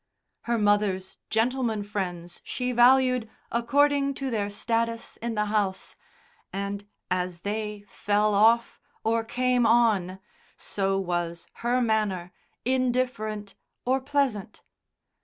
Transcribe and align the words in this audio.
Her 0.49 0.57
mother's 0.57 1.17
gentlemen 1.29 1.83
friends 1.83 2.41
she 2.43 2.71
valued 2.71 3.29
according 3.51 4.15
to 4.15 4.31
their 4.31 4.49
status 4.49 5.15
in 5.17 5.35
the 5.35 5.45
house, 5.45 5.95
and, 6.51 6.87
as 7.11 7.41
they 7.41 7.85
"fell 7.87 8.33
off" 8.33 8.81
or 9.03 9.23
"came 9.23 9.67
on," 9.67 10.19
so 10.57 10.97
was 10.99 11.45
her 11.61 11.81
manner 11.83 12.33
indifferent 12.65 13.53
or 13.85 14.01
pleasant. 14.01 14.63